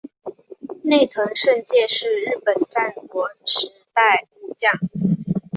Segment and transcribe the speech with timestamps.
[0.83, 4.73] 内藤胜介是日本战国时代武将。